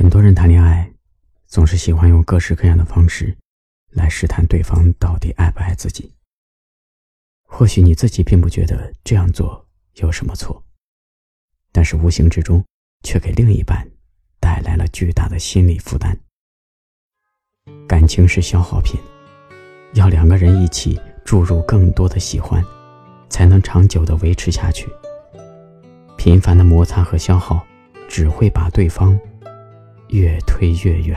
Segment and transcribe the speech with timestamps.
[0.00, 0.90] 很多人谈恋爱，
[1.46, 3.36] 总是喜欢用各式各样的方式，
[3.90, 6.10] 来试探对方到底爱不爱自己。
[7.42, 10.64] 或许你自己并不觉得这样做有什么错，
[11.70, 12.64] 但是无形之中，
[13.04, 13.86] 却给另一半
[14.40, 16.18] 带来了巨大的心理负担。
[17.86, 18.98] 感情是消耗品，
[19.92, 22.64] 要两个人一起注入更多的喜欢，
[23.28, 24.88] 才能长久的维持下去。
[26.16, 27.62] 频繁的摩擦和消耗，
[28.08, 29.14] 只会把对方。
[30.10, 31.16] 越推越远。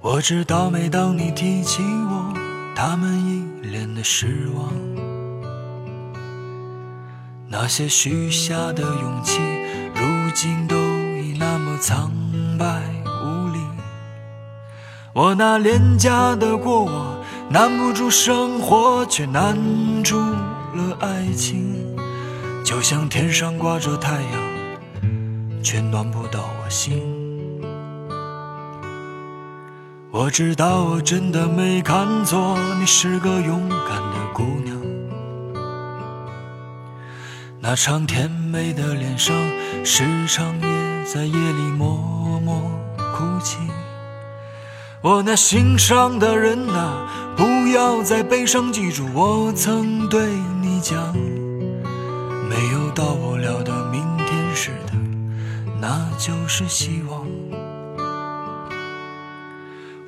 [0.00, 2.32] 我知道，每当你提起我，
[2.74, 4.72] 他们一脸的失望。
[7.48, 9.40] 那些许下的勇气，
[9.94, 12.12] 如今都已那么苍
[12.58, 13.58] 白无力。
[15.12, 17.16] 我那廉价的过往，
[17.50, 19.56] 难不住生活，却难
[20.04, 21.74] 住了爱情。
[22.64, 27.17] 就像天上挂着太阳，却暖不到我心。
[30.20, 34.76] 我知道我真的没看错，你是个勇敢的姑娘。
[37.60, 39.32] 那张甜美的脸上，
[39.84, 42.60] 时常也在夜里默默
[42.96, 43.58] 哭泣。
[45.02, 51.14] 我那心上的人啊，不要再悲伤，记住我曾对你讲，
[52.48, 54.94] 没有到不了的明天似的，
[55.80, 57.27] 那就是希望。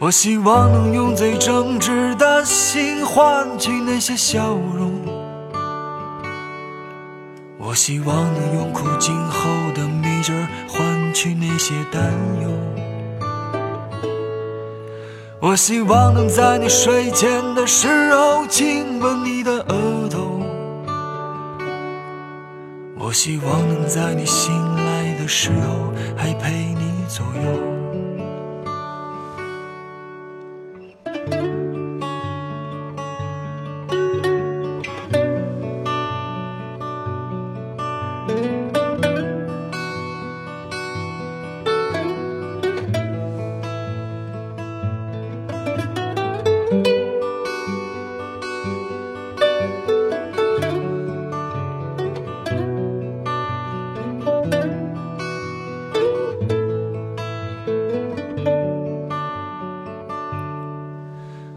[0.01, 4.95] 我希望能用最真挚的心换取那些笑容，
[7.59, 10.33] 我希望能用苦尽后的蜜汁
[10.67, 12.49] 换取那些担忧，
[15.39, 20.41] 我希望能在你睡前的时候亲吻你的额头，
[22.99, 27.70] 我希望能在你醒来的时候还陪你左右。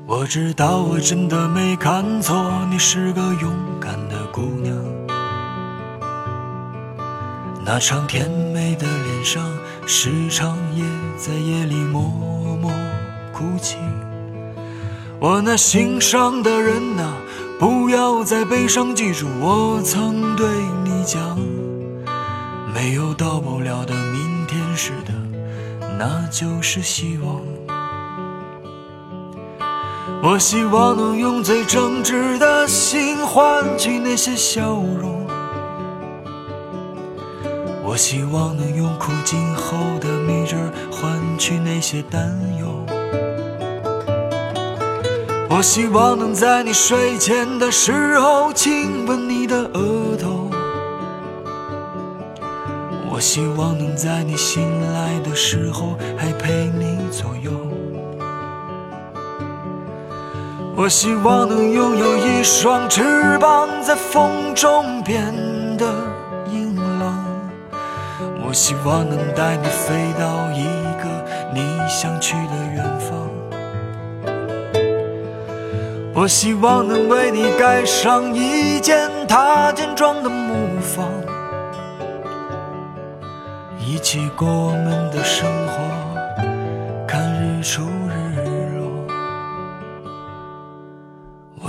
[0.06, 2.36] 我知道我真的没看错，
[2.70, 4.76] 你是个勇敢的姑娘。
[7.66, 9.42] 那张甜美的脸上，
[9.88, 10.84] 时常也
[11.18, 12.02] 在夜里默
[12.58, 12.70] 默
[13.32, 13.78] 哭泣。
[15.22, 17.14] 我那心上的人啊，
[17.58, 20.46] 不要再悲伤，记住我曾对
[20.84, 21.40] 你讲，
[22.74, 25.14] 没有到不了的明天是的，
[25.98, 27.42] 那就是希望。
[30.26, 35.28] 我希望能用最真挚的心换取那些笑容，
[37.84, 40.56] 我希望能用苦尽后的蜜汁
[40.90, 42.86] 换取那些担忧，
[45.50, 50.50] 我希望能在你睡前的时候亲吻你的额头，
[53.12, 54.64] 我希望能在你醒
[54.94, 57.73] 来的时候还陪你左右。
[60.76, 65.32] 我希望能拥有一双翅膀，在风中变
[65.78, 65.86] 得
[66.52, 67.24] 硬朗。
[68.46, 70.64] 我希望能带你飞到一
[70.98, 71.08] 个
[71.54, 73.30] 你想去的远方。
[76.16, 81.08] 我希望能为你盖上一间塔尖状的木房，
[83.80, 85.74] 一起过我们的生活，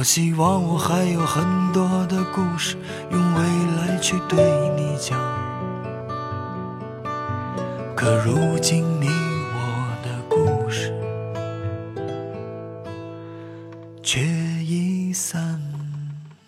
[0.04, 1.42] 希望我还有很
[1.72, 2.76] 多的故事，
[3.10, 3.40] 用未
[3.78, 4.38] 来去对
[4.76, 5.18] 你讲。
[7.96, 10.92] 可如今你我的故事，
[14.02, 15.58] 却已散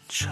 [0.06, 0.30] 场。